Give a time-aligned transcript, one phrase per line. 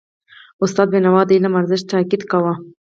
[0.63, 2.53] استاد بینوا د علم پر ارزښت تاکید کاوه.